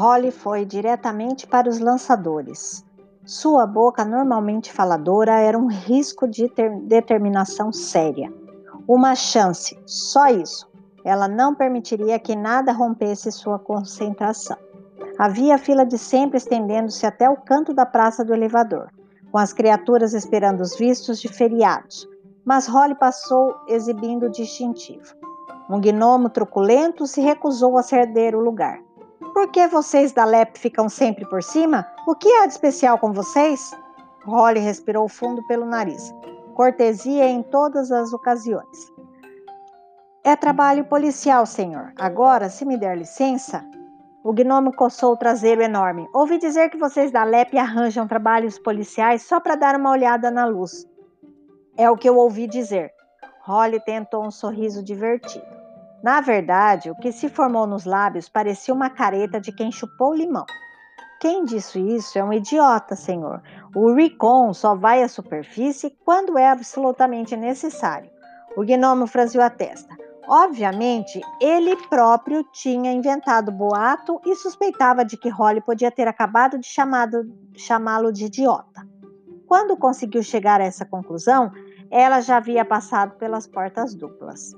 [0.00, 2.82] Holly foi diretamente para os lançadores.
[3.22, 6.50] Sua boca, normalmente faladora, era um risco de
[6.84, 8.32] determinação séria.
[8.88, 10.66] Uma chance, só isso.
[11.04, 14.56] Ela não permitiria que nada rompesse sua concentração.
[15.18, 18.88] Havia fila de sempre estendendo-se até o canto da praça do elevador,
[19.30, 22.08] com as criaturas esperando os vistos de feriados.
[22.42, 25.14] Mas Holly passou exibindo o distintivo.
[25.68, 28.80] Um gnomo truculento se recusou a ceder o lugar.
[29.32, 31.86] Por que vocês da LEP ficam sempre por cima?
[32.06, 33.70] O que há de especial com vocês?
[34.24, 36.12] Holly respirou fundo pelo nariz.
[36.54, 38.92] Cortesia em todas as ocasiões.
[40.24, 41.92] É trabalho policial, senhor.
[41.96, 43.64] Agora, se me der licença.
[44.22, 46.08] O gnomo coçou o traseiro enorme.
[46.12, 50.44] Ouvi dizer que vocês da LEP arranjam trabalhos policiais só para dar uma olhada na
[50.44, 50.86] luz.
[51.76, 52.92] É o que eu ouvi dizer.
[53.44, 55.59] Holly tentou um sorriso divertido.
[56.02, 60.46] Na verdade, o que se formou nos lábios parecia uma careta de quem chupou limão.
[61.20, 63.42] Quem disse isso é um idiota, senhor.
[63.74, 68.10] O Recon só vai à superfície quando é absolutamente necessário.
[68.56, 69.94] O gnomo franziu a testa.
[70.26, 76.58] Obviamente, ele próprio tinha inventado o boato e suspeitava de que Holly podia ter acabado
[76.58, 78.88] de chamá-lo de idiota.
[79.46, 81.52] Quando conseguiu chegar a essa conclusão,
[81.90, 84.54] ela já havia passado pelas portas duplas.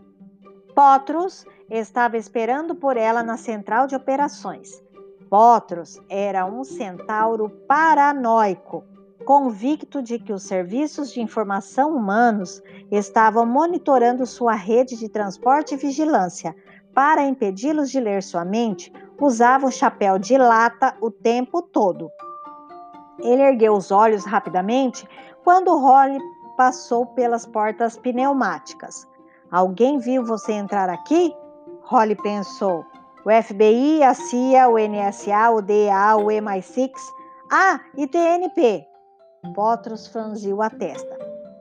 [0.74, 4.82] Potros estava esperando por ela na central de operações.
[5.28, 8.82] Potros era um centauro paranoico,
[9.26, 15.76] convicto de que os serviços de informação humanos estavam monitorando sua rede de transporte e
[15.78, 16.56] vigilância.
[16.94, 22.10] Para impedi-los de ler sua mente, usava um chapéu de lata o tempo todo.
[23.18, 25.06] Ele ergueu os olhos rapidamente
[25.44, 26.18] quando Holly
[26.56, 29.06] passou pelas portas pneumáticas.
[29.52, 31.30] Alguém viu você entrar aqui?
[31.82, 32.86] Holly pensou.
[33.22, 36.90] O FBI, a CIA, o NSA, o DEA, o MI6.
[37.52, 38.88] Ah, e TNP.
[39.54, 41.18] Potros franziu a testa.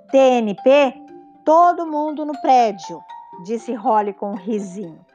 [0.09, 0.95] TNP?
[1.43, 3.01] Todo mundo no prédio,
[3.43, 5.05] disse Holly com um risinho.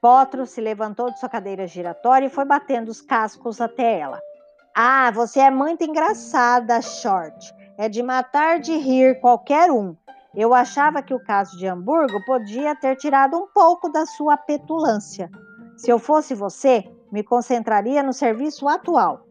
[0.00, 4.18] Potros se levantou de sua cadeira giratória e foi batendo os cascos até ela.
[4.74, 7.54] Ah, você é muito engraçada, Short.
[7.76, 9.94] É de matar de rir qualquer um.
[10.36, 15.30] Eu achava que o caso de Hamburgo podia ter tirado um pouco da sua petulância.
[15.78, 19.24] Se eu fosse você, me concentraria no serviço atual.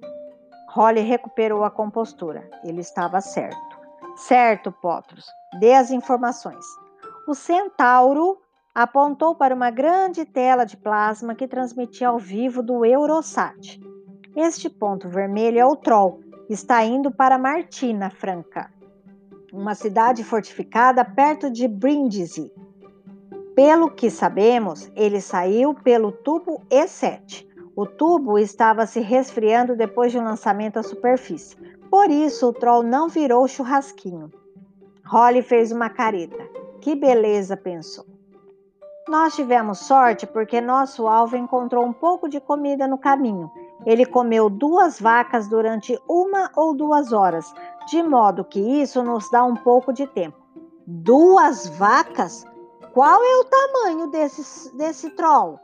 [0.71, 2.49] Holly recuperou a compostura.
[2.63, 3.77] Ele estava certo.
[4.15, 5.27] Certo, Potros.
[5.59, 6.65] Dê as informações.
[7.27, 8.39] O centauro
[8.73, 13.79] apontou para uma grande tela de plasma que transmitia ao vivo do Eurosat.
[14.35, 16.19] Este ponto vermelho é o Troll.
[16.49, 18.74] Está indo para Martina Franca
[19.55, 22.51] uma cidade fortificada perto de Brindisi.
[23.55, 27.47] Pelo que sabemos, ele saiu pelo tubo E7.
[27.73, 31.55] O tubo estava se resfriando depois de um lançamento à superfície.
[31.89, 34.29] Por isso, o troll não virou churrasquinho.
[35.05, 36.49] Holly fez uma careta.
[36.81, 38.05] Que beleza, pensou.
[39.07, 43.51] Nós tivemos sorte porque nosso alvo encontrou um pouco de comida no caminho.
[43.85, 47.53] Ele comeu duas vacas durante uma ou duas horas,
[47.87, 50.37] de modo que isso nos dá um pouco de tempo.
[50.85, 52.45] Duas vacas?
[52.93, 55.59] Qual é o tamanho desse, desse troll?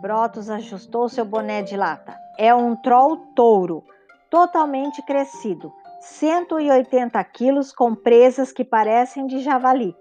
[0.00, 2.16] Brotos ajustou seu boné de lata.
[2.38, 3.84] É um troll touro,
[4.30, 9.94] totalmente crescido, 180 quilos com presas que parecem de javali.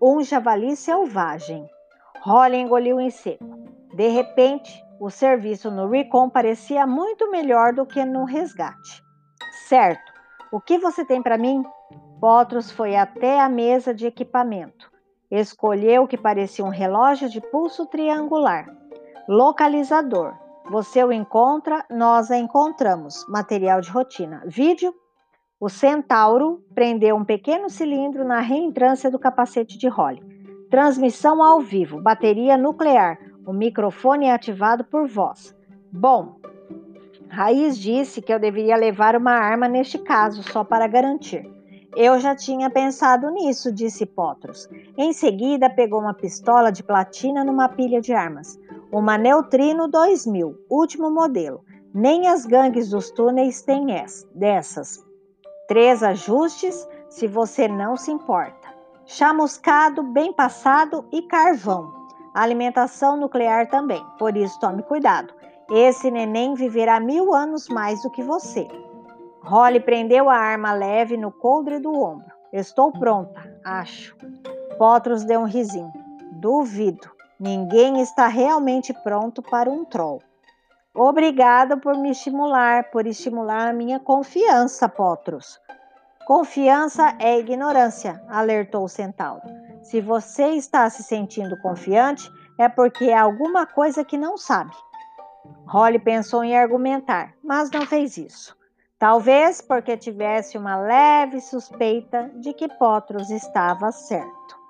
[0.00, 1.68] Um javali selvagem.
[2.20, 3.44] Holly engoliu em seco.
[3.94, 9.02] De repente, o serviço no Recon parecia muito melhor do que no resgate.
[9.68, 10.13] Certo,
[10.54, 11.64] o que você tem para mim?
[12.20, 14.88] Potros foi até a mesa de equipamento.
[15.28, 18.72] Escolheu o que parecia um relógio de pulso triangular.
[19.28, 20.32] Localizador.
[20.70, 23.26] Você o encontra, nós a encontramos.
[23.28, 24.44] Material de rotina.
[24.46, 24.94] Vídeo.
[25.58, 30.22] O Centauro prendeu um pequeno cilindro na reentrância do capacete de Holly.
[30.70, 32.00] Transmissão ao vivo.
[32.00, 33.18] Bateria nuclear.
[33.44, 35.52] O microfone é ativado por voz.
[35.90, 36.36] Bom,
[37.28, 41.50] Raiz disse que eu deveria levar uma arma neste caso, só para garantir.
[41.96, 44.68] Eu já tinha pensado nisso, disse Potros.
[44.96, 48.58] Em seguida, pegou uma pistola de platina numa pilha de armas.
[48.90, 51.64] Uma Neutrino 2000, último modelo.
[51.92, 53.86] Nem as gangues dos túneis têm
[54.34, 55.04] dessas.
[55.68, 58.74] Três ajustes, se você não se importa.
[59.06, 61.92] Chamuscado, bem passado e carvão.
[62.34, 65.32] Alimentação nuclear também, por isso tome cuidado.
[65.70, 68.68] Esse neném viverá mil anos mais do que você.
[69.42, 72.32] Holly prendeu a arma leve no coldre do ombro.
[72.52, 74.16] Estou pronta, acho.
[74.78, 75.92] Potros deu um risinho.
[76.32, 77.10] Duvido.
[77.38, 80.22] Ninguém está realmente pronto para um troll.
[80.94, 85.58] Obrigado por me estimular, por estimular a minha confiança, Potros.
[86.26, 89.42] Confiança é ignorância, alertou o centauro.
[89.82, 94.74] Se você está se sentindo confiante, é porque é alguma coisa que não sabe.
[95.66, 98.56] Holly pensou em argumentar, mas não fez isso.
[98.98, 104.64] Talvez porque tivesse uma leve suspeita de que Potros estava certo.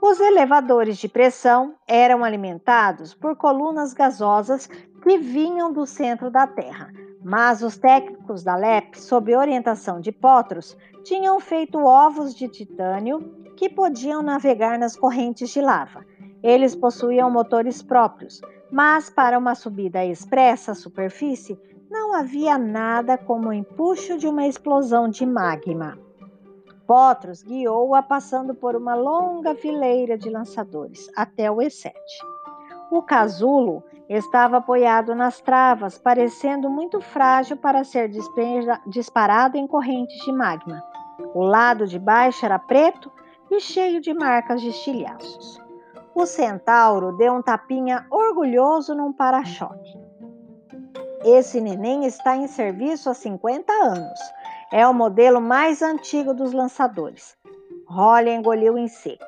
[0.00, 6.90] Os elevadores de pressão eram alimentados por colunas gasosas que vinham do centro da Terra,
[7.22, 13.20] mas os técnicos da LEP, sob orientação de Potros, tinham feito ovos de titânio
[13.56, 16.04] que podiam navegar nas correntes de lava.
[16.42, 18.40] Eles possuíam motores próprios,
[18.70, 21.58] mas para uma subida expressa à superfície
[21.90, 25.98] não havia nada como o empuxo de uma explosão de magma.
[26.86, 31.92] Potros guiou-a passando por uma longa fileira de lançadores até o E7.
[32.90, 38.10] O casulo estava apoiado nas travas, parecendo muito frágil para ser
[38.86, 40.82] disparado em correntes de magma.
[41.34, 43.10] O lado de baixo era preto
[43.50, 45.69] e cheio de marcas de estilhaços.
[46.14, 49.98] O centauro deu um tapinha orgulhoso num para-choque.
[51.24, 54.20] Esse neném está em serviço há 50 anos.
[54.72, 57.36] É o modelo mais antigo dos lançadores.
[57.86, 59.24] Holly engoliu em seco.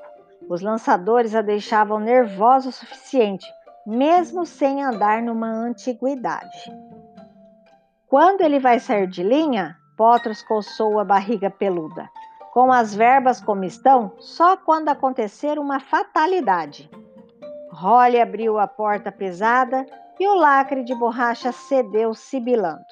[0.48, 3.46] Os lançadores a deixavam nervosa o suficiente,
[3.86, 6.72] mesmo sem andar numa antiguidade.
[8.08, 12.08] Quando ele vai sair de linha, Potros coçou a barriga peluda.
[12.52, 16.90] Com as verbas como estão, só quando acontecer uma fatalidade.
[17.72, 19.86] Holly abriu a porta pesada
[20.20, 22.84] e o lacre de borracha cedeu sibilando.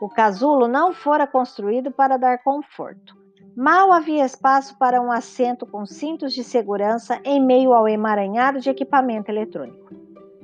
[0.00, 3.14] O casulo não fora construído para dar conforto.
[3.54, 8.70] Mal havia espaço para um assento com cintos de segurança em meio ao emaranhado de
[8.70, 9.94] equipamento eletrônico.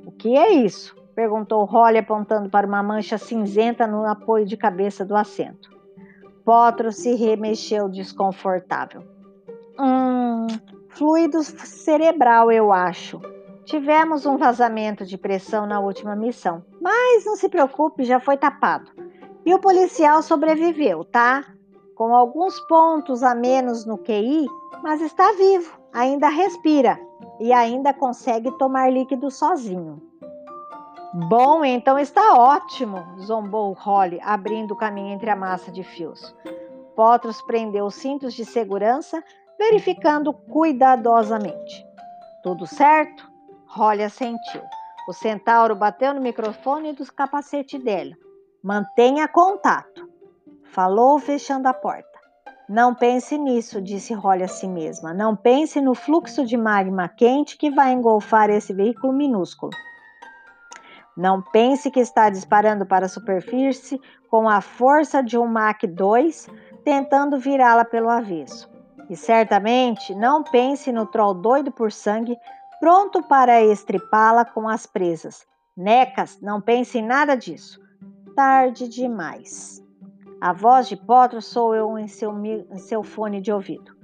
[0.05, 0.95] O que é isso?
[1.15, 5.72] perguntou Holly apontando para uma mancha cinzenta no apoio de cabeça do assento.
[6.45, 9.03] Potro se remexeu desconfortável.
[9.79, 10.47] Hum,
[10.89, 13.21] fluido cerebral, eu acho.
[13.65, 18.91] Tivemos um vazamento de pressão na última missão, mas não se preocupe, já foi tapado.
[19.45, 21.45] E o policial sobreviveu, tá?
[21.95, 24.47] Com alguns pontos a menos no QI,
[24.83, 26.99] mas está vivo, ainda respira
[27.39, 30.01] e ainda consegue tomar líquido sozinho.
[31.15, 36.35] Bom, então está ótimo, zombou Holly, abrindo o caminho entre a massa de fios.
[36.95, 39.23] Potros prendeu os cintos de segurança,
[39.59, 41.85] verificando cuidadosamente.
[42.41, 43.31] Tudo certo?
[43.67, 44.63] Holly assentiu.
[45.07, 48.15] O centauro bateu no microfone do capacete dele.
[48.63, 50.09] Mantenha contato.
[50.63, 52.09] Falou fechando a porta.
[52.67, 55.13] Não pense nisso, disse Holly a si mesma.
[55.13, 59.71] Não pense no fluxo de magma quente que vai engolfar esse veículo minúsculo.
[61.15, 63.99] Não pense que está disparando para a superfície
[64.29, 66.47] com a força de um Mach 2,
[66.83, 68.69] tentando virá-la pelo avesso.
[69.09, 72.35] E certamente não pense no troll doido por sangue,
[72.79, 75.45] pronto para estripá-la com as presas.
[75.75, 77.83] Necas, não pense em nada disso
[78.35, 79.83] tarde demais.
[80.41, 83.95] A voz de Potro soou em seu, em seu fone de ouvido.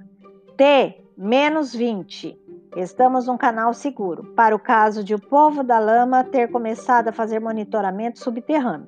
[0.56, 2.39] T, menos 20.
[2.76, 7.12] Estamos num canal seguro, para o caso de o povo da lama ter começado a
[7.12, 8.86] fazer monitoramento subterrâneo.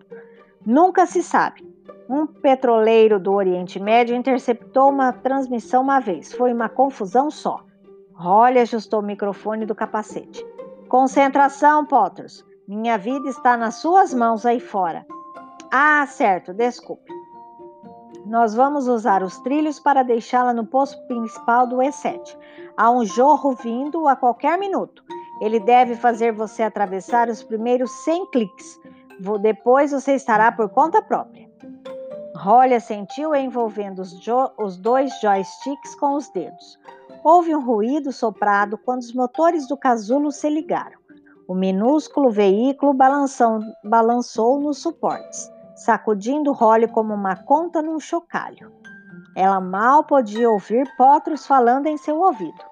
[0.64, 1.66] Nunca se sabe.
[2.08, 6.32] Um petroleiro do Oriente Médio interceptou uma transmissão uma vez.
[6.32, 7.64] Foi uma confusão só.
[8.14, 10.46] Holly ajustou o microfone do capacete.
[10.88, 12.44] Concentração, Potters.
[12.68, 15.04] Minha vida está nas suas mãos aí fora.
[15.72, 17.21] Ah, certo, desculpe.
[18.32, 22.34] Nós vamos usar os trilhos para deixá-la no posto principal do E7.
[22.78, 25.04] Há um jorro vindo a qualquer minuto.
[25.38, 28.80] Ele deve fazer você atravessar os primeiros 100 cliques.
[29.42, 31.46] Depois você estará por conta própria.
[32.34, 34.18] Holly sentiu envolvendo os,
[34.58, 36.78] os dois joysticks com os dedos.
[37.22, 40.98] Houve um ruído soprado quando os motores do casulo se ligaram.
[41.46, 45.51] O minúsculo veículo balançou, balançou nos suportes
[45.84, 48.72] sacudindo Holly como uma conta num chocalho.
[49.36, 52.64] Ela mal podia ouvir Potros falando em seu ouvido.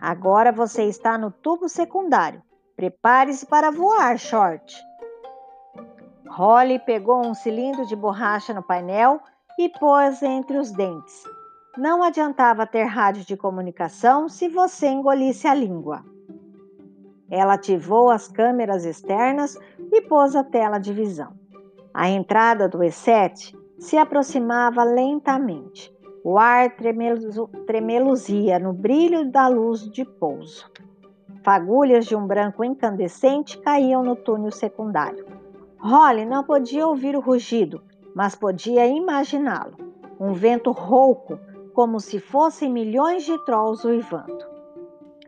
[0.00, 2.42] Agora você está no tubo secundário.
[2.76, 4.76] Prepare-se para voar, Short.
[6.28, 9.20] Holly pegou um cilindro de borracha no painel
[9.58, 11.24] e pôs entre os dentes.
[11.76, 16.04] Não adiantava ter rádio de comunicação se você engolisse a língua.
[17.30, 19.58] Ela ativou as câmeras externas
[19.90, 21.45] e pôs a tela de visão.
[21.98, 25.90] A entrada do E7 se aproximava lentamente.
[26.22, 26.76] O ar
[27.66, 30.70] tremeluzia no brilho da luz de pouso.
[31.42, 35.24] Fagulhas de um branco incandescente caíam no túnel secundário.
[35.78, 37.82] Holly não podia ouvir o rugido,
[38.14, 39.78] mas podia imaginá-lo.
[40.20, 41.38] Um vento rouco,
[41.72, 44.44] como se fossem milhões de trolls uivando.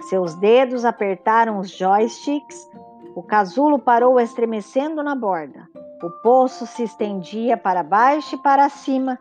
[0.02, 2.68] Seus dedos apertaram os joysticks.
[3.14, 5.66] O casulo parou estremecendo na borda.
[6.02, 9.18] O poço se estendia para baixo e para cima,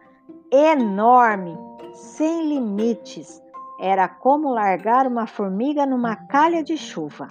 [0.51, 1.57] enorme,
[1.93, 3.41] sem limites,
[3.79, 7.27] era como largar uma formiga numa calha de chuva.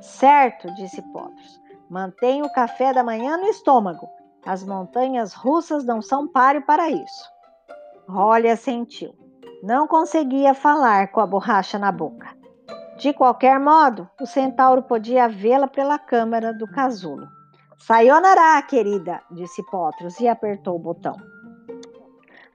[0.00, 1.60] Certo, disse Potros.
[1.88, 4.08] Mantenha o café da manhã no estômago.
[4.44, 7.30] As montanhas russas não são páreo para isso.
[8.08, 9.14] Holly assentiu.
[9.62, 12.36] Não conseguia falar com a borracha na boca.
[12.96, 17.35] De qualquer modo, o centauro podia vê-la pela câmara do casulo.
[17.78, 21.14] Sayonara, querida, disse Potros e apertou o botão.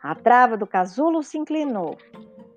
[0.01, 1.95] A trava do casulo se inclinou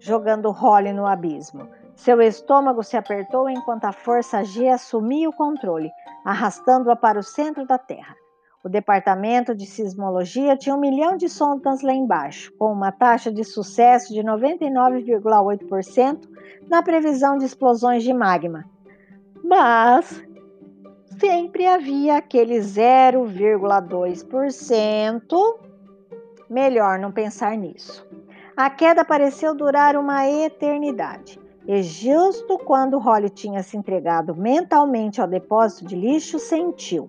[0.05, 1.67] jogando Holly no abismo.
[1.97, 5.91] Seu estômago se apertou enquanto a força G assumia o controle,
[6.25, 8.15] arrastando-a para o centro da Terra.
[8.63, 13.45] O departamento de sismologia tinha um milhão de sondas lá embaixo, com uma taxa de
[13.45, 16.29] sucesso de 99,8%
[16.69, 18.65] na previsão de explosões de magma.
[19.43, 20.23] Mas
[21.19, 25.59] sempre havia aquele 0,2%.
[26.49, 28.07] Melhor não pensar nisso.
[28.57, 31.39] A queda pareceu durar uma eternidade.
[31.67, 37.09] E justo quando Holly tinha se entregado mentalmente ao depósito de lixo, sentiu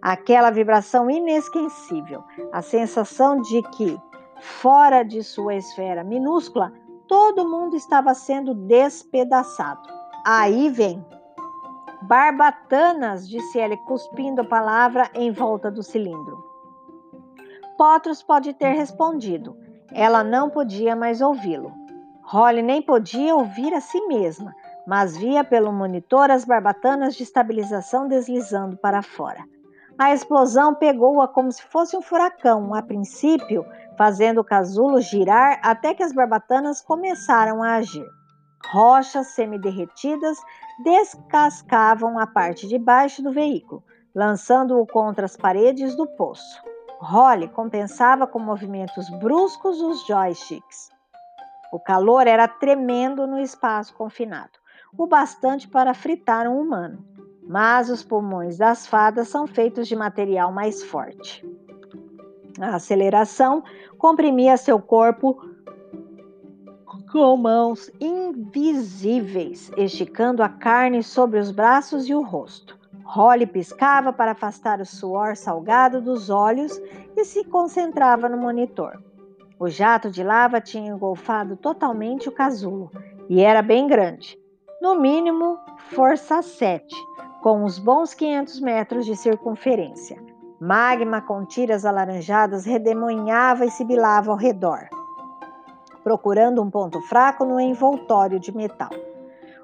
[0.00, 3.96] aquela vibração inesquecível, a sensação de que,
[4.40, 6.72] fora de sua esfera minúscula,
[7.06, 9.88] todo mundo estava sendo despedaçado.
[10.24, 11.04] Aí vem.
[12.02, 16.44] Barbatanas, disse ele, cuspindo a palavra em volta do cilindro.
[17.78, 19.56] Potros pode ter respondido.
[19.92, 21.72] Ela não podia mais ouvi-lo.
[22.24, 24.54] Holly nem podia ouvir a si mesma,
[24.86, 29.44] mas via pelo monitor as barbatanas de estabilização deslizando para fora.
[29.96, 33.64] A explosão pegou-a como se fosse um furacão, a princípio,
[33.96, 38.06] fazendo o casulo girar até que as barbatanas começaram a agir.
[38.72, 40.38] Rochas semiderretidas
[40.82, 46.58] descascavam a parte de baixo do veículo, lançando-o contra as paredes do poço.
[46.98, 50.88] Holly compensava com movimentos bruscos os joysticks.
[51.70, 54.58] O calor era tremendo no espaço confinado,
[54.96, 57.04] o bastante para fritar um humano,
[57.42, 61.46] mas os pulmões das fadas são feitos de material mais forte.
[62.58, 63.62] A aceleração
[63.98, 65.51] comprimia seu corpo
[67.12, 72.78] com mãos invisíveis, esticando a carne sobre os braços e o rosto.
[73.04, 76.80] Holly piscava para afastar o suor salgado dos olhos
[77.14, 78.98] e se concentrava no monitor.
[79.58, 82.90] O jato de lava tinha engolfado totalmente o casulo
[83.28, 84.38] e era bem grande,
[84.80, 85.58] no mínimo
[85.90, 86.96] força 7,
[87.42, 90.16] com uns bons 500 metros de circunferência.
[90.58, 94.88] Magma com tiras alaranjadas redemoinhava e sibilava ao redor,
[96.02, 98.90] procurando um ponto fraco no envoltório de metal.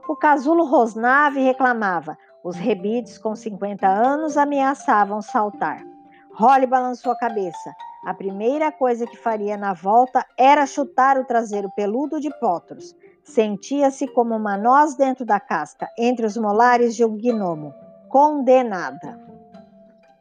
[0.09, 5.85] O casulo rosnava e reclamava: os rebites com 50 anos ameaçavam saltar.
[6.33, 7.75] Holly balançou a cabeça.
[8.05, 12.95] A primeira coisa que faria na volta era chutar o traseiro peludo de Potros.
[13.25, 17.75] Sentia-se como uma noz dentro da casca, entre os molares de um gnomo.
[18.09, 19.21] Condenada.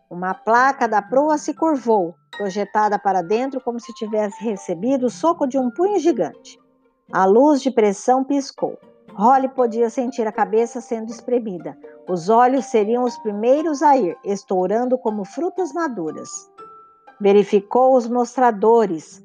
[0.10, 5.48] Uma placa da proa se curvou, projetada para dentro como se tivesse recebido o soco
[5.48, 6.60] de um punho gigante.
[7.12, 8.78] A luz de pressão piscou.
[9.14, 11.76] Holly podia sentir a cabeça sendo espremida.
[12.08, 16.30] Os olhos seriam os primeiros a ir, estourando como frutas maduras.
[17.20, 19.24] Verificou os mostradores.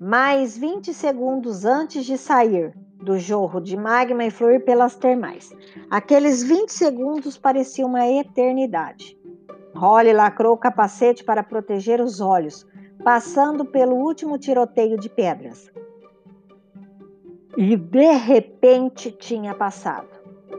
[0.00, 5.54] Mais 20 segundos antes de sair do jorro de magma e fluir pelas termais.
[5.90, 9.19] Aqueles 20 segundos pareciam uma eternidade.
[9.74, 12.66] Holly lacrou o capacete para proteger os olhos,
[13.04, 15.70] passando pelo último tiroteio de pedras
[17.56, 20.08] e de repente tinha passado.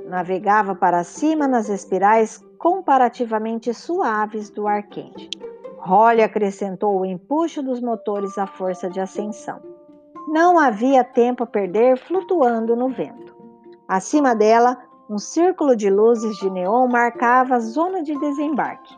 [0.08, 5.30] Navegava para cima nas espirais comparativamente suaves do ar quente.
[5.80, 9.60] Holly acrescentou o empuxo dos motores à força de ascensão.
[10.28, 13.36] Não havia tempo a perder flutuando no vento.
[13.88, 14.78] Acima dela,
[15.10, 18.96] um círculo de luzes de neon marcava a zona de desembarque.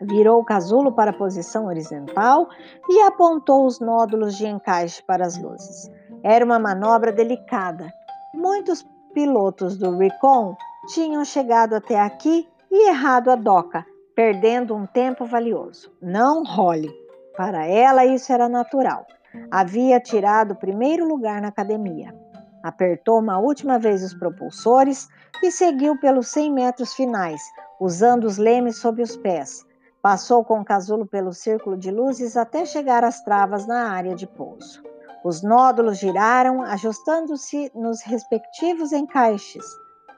[0.00, 2.48] Virou o casulo para a posição horizontal
[2.88, 5.90] e apontou os nódulos de encaixe para as luzes.
[6.22, 7.92] Era uma manobra delicada.
[8.34, 10.56] Muitos pilotos do Recon
[10.88, 15.92] tinham chegado até aqui e errado a doca, perdendo um tempo valioso.
[16.02, 16.90] Não Holly.
[17.36, 19.06] Para ela isso era natural.
[19.50, 22.14] Havia tirado o primeiro lugar na academia.
[22.62, 25.08] Apertou uma última vez os propulsores
[25.42, 27.42] e seguiu pelos 100 metros finais,
[27.78, 29.66] usando os lemes sob os pés.
[30.04, 34.26] Passou com o casulo pelo círculo de luzes até chegar às travas na área de
[34.26, 34.82] pouso.
[35.24, 39.64] Os nódulos giraram, ajustando-se nos respectivos encaixes.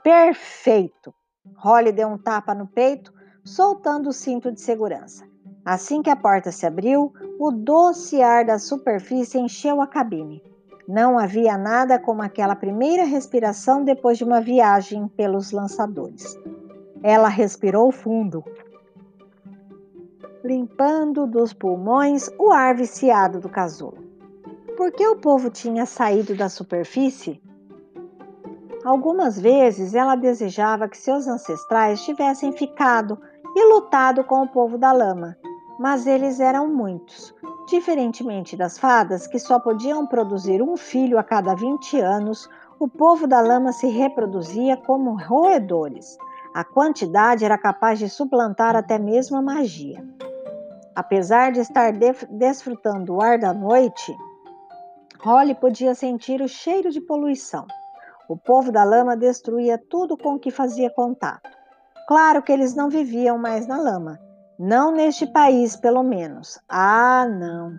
[0.02, 1.14] Perfeito!
[1.55, 3.14] Holly deu um tapa no peito,
[3.45, 5.25] soltando o cinto de segurança.
[5.64, 10.43] Assim que a porta se abriu, o doce ar da superfície encheu a cabine.
[10.88, 16.37] Não havia nada como aquela primeira respiração depois de uma viagem pelos lançadores.
[17.05, 18.43] Ela respirou fundo,
[20.47, 23.99] limpando dos pulmões o ar viciado do casulo.
[24.76, 27.43] Por que o povo tinha saído da superfície?
[28.85, 33.19] Algumas vezes ela desejava que seus ancestrais tivessem ficado
[33.57, 35.37] e lutado com o povo da lama,
[35.81, 37.35] mas eles eram muitos.
[37.69, 42.49] Diferentemente das fadas, que só podiam produzir um filho a cada 20 anos,
[42.79, 46.17] o povo da lama se reproduzia como roedores.
[46.55, 50.16] A quantidade era capaz de suplantar até mesmo a magia.
[50.97, 51.93] Apesar de estar
[52.31, 54.17] desfrutando o ar da noite,
[55.23, 57.67] Holly podia sentir o cheiro de poluição.
[58.31, 61.50] O povo da lama destruía tudo com que fazia contato.
[62.09, 64.19] Claro que eles não viviam mais na lama,
[64.59, 66.59] não neste país, pelo menos.
[66.67, 67.75] Ah, não!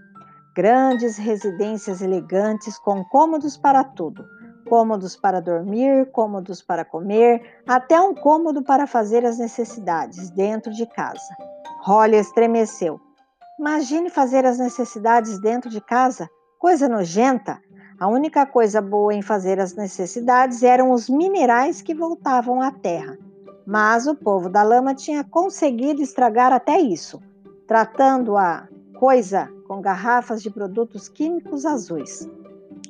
[0.55, 4.23] Grandes residências elegantes com cômodos para tudo:
[4.69, 10.85] cômodos para dormir, cômodos para comer, até um cômodo para fazer as necessidades dentro de
[10.85, 11.35] casa.
[11.83, 13.06] Holly estremeceu.
[13.59, 17.59] Imagine fazer as necessidades dentro de casa, coisa nojenta.
[17.99, 23.17] A única coisa boa em fazer as necessidades eram os minerais que voltavam à terra.
[23.65, 27.19] Mas o povo da lama tinha conseguido estragar até isso,
[27.65, 28.67] tratando a
[28.99, 32.29] coisa com garrafas de produtos químicos azuis.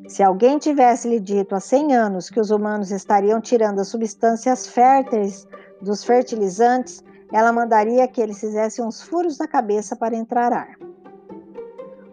[0.09, 4.67] Se alguém tivesse lhe dito há 100 anos que os humanos estariam tirando as substâncias
[4.67, 5.47] férteis
[5.81, 10.75] dos fertilizantes, ela mandaria que eles fizessem uns furos na cabeça para entrar ar.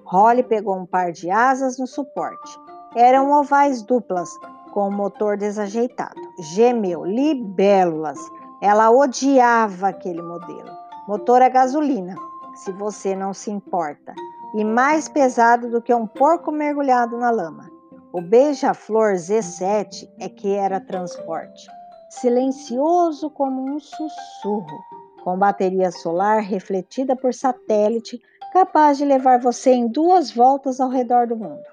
[0.04, 2.60] Holly pegou um par de asas no suporte.
[2.94, 4.30] Eram ovais duplas,
[4.72, 6.20] com o motor desajeitado.
[6.38, 8.18] Gemeu, libélulas.
[8.60, 10.70] Ela odiava aquele modelo.
[11.08, 12.14] Motor a gasolina,
[12.54, 14.14] se você não se importa,
[14.54, 17.70] e mais pesado do que um porco mergulhado na lama.
[18.12, 21.66] O beija-flor Z7 é que era transporte,
[22.08, 24.78] silencioso como um sussurro,
[25.24, 28.20] com bateria solar refletida por satélite,
[28.52, 31.64] capaz de levar você em duas voltas ao redor do mundo.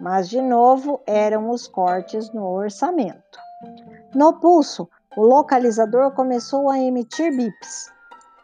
[0.00, 3.38] Mas de novo eram os cortes no orçamento.
[4.14, 7.92] No pulso, o localizador começou a emitir bips.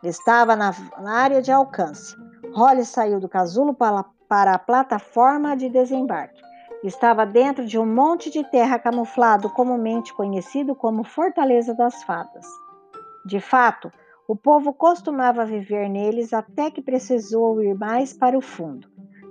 [0.02, 2.16] Estava na, na área de alcance.
[2.52, 6.42] Holly saiu do casulo para, para a plataforma de desembarque.
[6.82, 12.46] Estava dentro de um monte de terra camuflado, comumente conhecido como Fortaleza das Fadas.
[13.24, 13.92] De fato,
[14.30, 18.86] o povo costumava viver neles até que precisou ir mais para o fundo.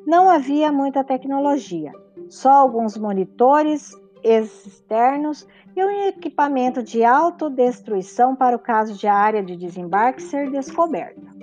[0.06, 1.94] Não havia muita tecnologia,
[2.28, 9.42] só alguns monitores externos e um equipamento de autodestruição para o caso de a área
[9.42, 11.34] de desembarque ser descoberta.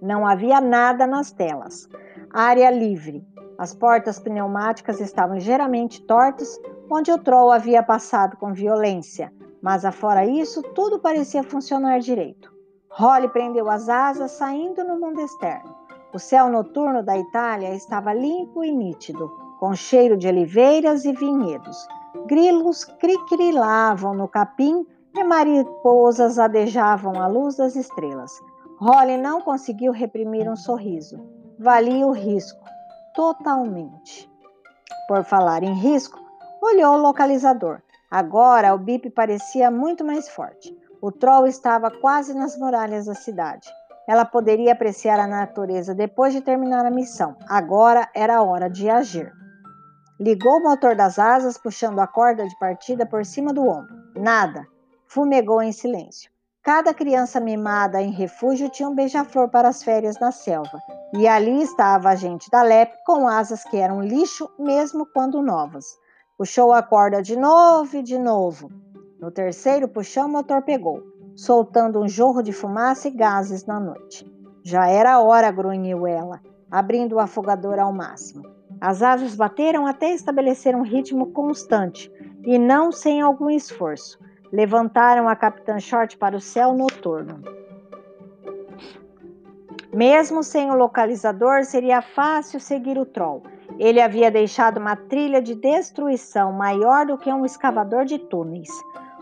[0.00, 1.86] Não havia nada nas telas.
[2.32, 3.22] Área livre.
[3.58, 6.58] As portas pneumáticas estavam ligeiramente tortas,
[6.90, 9.30] onde o troll havia passado com violência,
[9.62, 12.52] mas afora isso, tudo parecia funcionar direito.
[12.90, 15.74] Holly prendeu as asas, saindo no mundo externo.
[16.12, 21.86] O céu noturno da Itália estava limpo e nítido, com cheiro de oliveiras e vinhedos.
[22.26, 28.32] Grilos cricrilavam no capim e mariposas adejavam à luz das estrelas.
[28.80, 31.18] Holly não conseguiu reprimir um sorriso.
[31.58, 32.64] Valia o risco,
[33.14, 34.30] totalmente.
[35.08, 36.18] Por falar em risco,
[36.62, 37.82] olhou o localizador.
[38.10, 40.74] Agora o bip parecia muito mais forte.
[41.00, 43.68] O troll estava quase nas muralhas da cidade.
[44.08, 47.36] Ela poderia apreciar a natureza depois de terminar a missão.
[47.46, 49.30] Agora era hora de agir.
[50.18, 53.94] Ligou o motor das asas, puxando a corda de partida por cima do ombro.
[54.16, 54.66] Nada.
[55.06, 56.30] Fumegou em silêncio.
[56.62, 60.80] Cada criança mimada em refúgio tinha um beija-flor para as férias na selva.
[61.14, 65.84] E ali estava a gente da LEP com asas que eram lixo mesmo quando novas.
[66.38, 68.70] Puxou a corda de novo e de novo.
[69.20, 71.02] No terceiro puxão, o motor pegou,
[71.34, 74.24] soltando um jorro de fumaça e gases na noite.
[74.62, 78.48] Já era hora, grunhiu ela, abrindo o afogador ao máximo.
[78.80, 82.08] As asas bateram até estabelecer um ritmo constante
[82.44, 84.16] e não sem algum esforço.
[84.52, 87.42] Levantaram a Capitã Short para o céu noturno.
[89.92, 93.42] Mesmo sem o localizador, seria fácil seguir o troll.
[93.78, 98.68] Ele havia deixado uma trilha de destruição maior do que um escavador de túneis.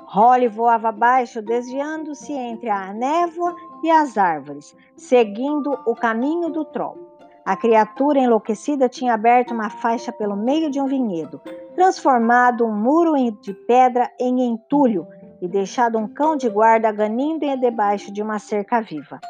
[0.06, 6.96] Holly voava abaixo, desviando-se entre a névoa e as árvores, seguindo o caminho do troll.
[7.44, 11.40] A criatura enlouquecida tinha aberto uma faixa pelo meio de um vinhedo,
[11.74, 15.06] transformado um muro de pedra em entulho
[15.40, 19.20] e deixado um cão de guarda ganindo debaixo de uma cerca viva.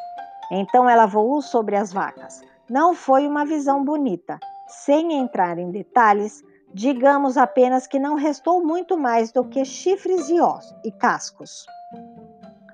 [0.51, 2.43] Então ela voou sobre as vacas.
[2.71, 4.39] Não foi uma visão bonita.
[4.67, 6.43] Sem entrar em detalhes,
[6.75, 11.65] digamos apenas que não restou muito mais do que chifres e ossos e cascos.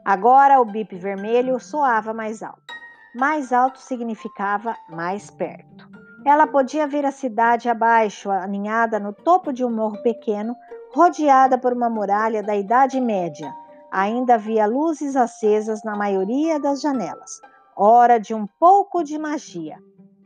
[0.05, 2.62] Agora o bip vermelho soava mais alto.
[3.14, 5.88] Mais alto significava mais perto.
[6.24, 10.57] Ela podia ver a cidade abaixo, aninhada no topo de um morro pequeno,
[10.94, 13.52] rodeada por uma muralha da Idade Média.
[13.90, 17.40] Ainda havia luzes acesas na maioria das janelas.
[17.76, 19.78] Hora de um pouco de magia.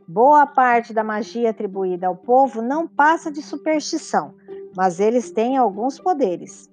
[0.09, 4.33] Boa parte da magia atribuída ao povo não passa de superstição,
[4.73, 6.69] mas eles têm alguns poderes.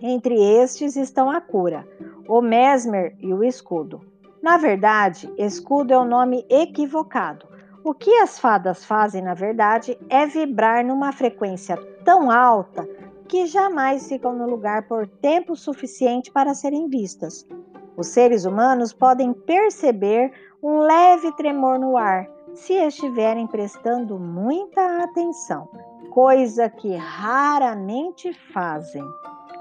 [0.00, 1.86] Entre estes estão a cura,
[2.28, 4.00] o mesmer e o escudo.
[4.42, 7.46] Na verdade, escudo é o nome equivocado.
[7.84, 12.84] O que as fadas fazem, na verdade, é vibrar numa frequência tão alta
[13.28, 17.46] que jamais ficam no lugar por tempo suficiente para serem vistas.
[17.96, 25.68] Os seres humanos podem perceber um leve tremor no ar se estiverem prestando muita atenção,
[26.10, 29.04] coisa que raramente fazem.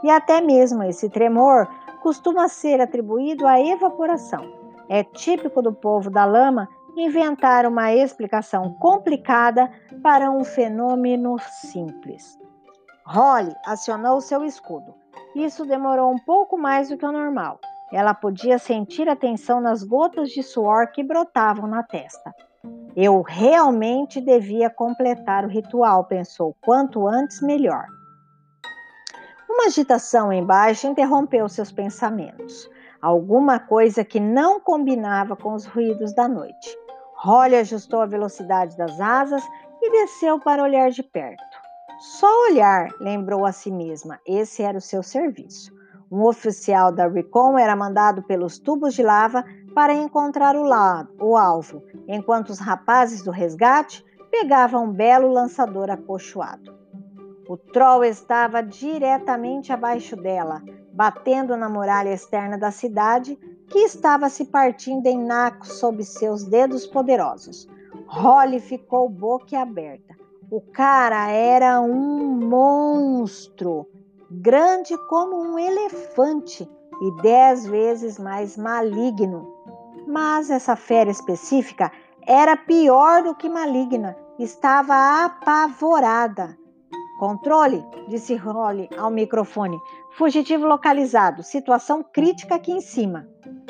[0.03, 1.67] E até mesmo esse tremor
[2.01, 4.51] costuma ser atribuído à evaporação.
[4.89, 12.37] É típico do povo da lama inventar uma explicação complicada para um fenômeno simples.
[13.05, 14.93] Holly acionou seu escudo.
[15.35, 17.59] Isso demorou um pouco mais do que o normal.
[17.93, 22.33] Ela podia sentir a tensão nas gotas de suor que brotavam na testa.
[22.95, 26.55] Eu realmente devia completar o ritual, pensou.
[26.59, 27.85] Quanto antes, melhor.
[29.47, 32.67] Uma agitação embaixo interrompeu seus pensamentos.
[32.99, 36.75] Alguma coisa que não combinava com os ruídos da noite.
[37.17, 39.43] Holly ajustou a velocidade das asas
[39.79, 41.43] e desceu para olhar de perto.
[41.99, 45.72] Só olhar, lembrou a si mesma, esse era o seu serviço.
[46.13, 50.63] Um oficial da Recon era mandado pelos tubos de lava para encontrar o,
[51.19, 56.71] o alvo, enquanto os rapazes do resgate pegavam um belo lançador acolchoado.
[57.49, 60.61] O troll estava diretamente abaixo dela,
[60.93, 63.35] batendo na muralha externa da cidade
[63.67, 67.67] que estava se partindo em nacos sob seus dedos poderosos.
[68.05, 70.15] Holly ficou boquiaberta.
[70.51, 73.87] O cara era um monstro,
[74.41, 76.67] grande como um elefante
[77.01, 79.53] e dez vezes mais maligno.
[80.07, 81.91] Mas essa fera específica
[82.25, 86.57] era pior do que maligna, estava apavorada.
[87.19, 89.79] Controle, disse Holly ao microfone.
[90.17, 93.27] Fugitivo localizado, situação crítica aqui em cima.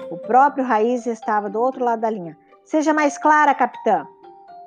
[0.10, 2.38] O próprio Raiz estava do outro lado da linha.
[2.64, 4.08] Seja mais clara, capitã.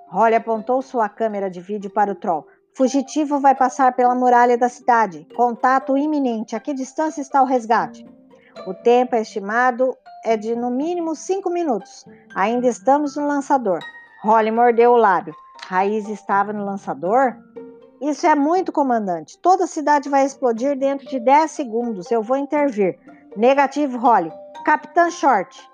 [0.08, 2.46] Holly apontou sua câmera de vídeo para o troll.
[2.76, 5.26] Fugitivo vai passar pela muralha da cidade.
[5.34, 6.54] Contato iminente.
[6.54, 8.06] A que distância está o resgate?
[8.66, 12.04] O tempo estimado é de no mínimo cinco minutos.
[12.34, 13.78] Ainda estamos no lançador.
[14.22, 15.34] Holly mordeu o lábio.
[15.66, 17.34] Raiz estava no lançador?
[17.98, 19.38] Isso é muito, comandante.
[19.38, 22.10] Toda a cidade vai explodir dentro de 10 segundos.
[22.10, 22.98] Eu vou intervir.
[23.34, 24.30] Negativo, Holly.
[24.66, 25.66] Capitã Short.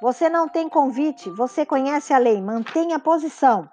[0.00, 1.30] Você não tem convite.
[1.30, 2.42] Você conhece a lei.
[2.42, 3.70] Mantenha a posição.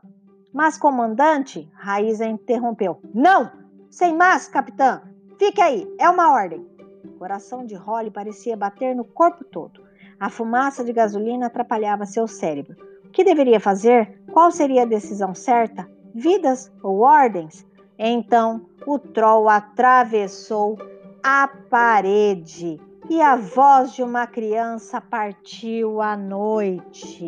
[0.54, 3.00] Mas, comandante, Raíza interrompeu.
[3.14, 3.52] Não!
[3.90, 5.02] Sem mais, capitã.
[5.38, 5.88] Fique aí.
[6.00, 6.66] É uma ordem.
[7.04, 9.82] O coração de Holly parecia bater no corpo todo.
[10.20, 12.76] A fumaça de gasolina atrapalhava seu cérebro.
[13.06, 14.22] O que deveria fazer?
[14.32, 15.90] Qual seria a decisão certa?
[16.14, 17.66] Vidas ou ordens?
[17.98, 20.78] Então o troll atravessou
[21.24, 27.28] a parede e a voz de uma criança partiu à noite.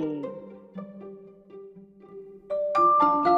[3.02, 3.31] thank you